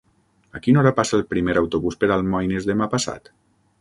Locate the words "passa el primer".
0.99-1.55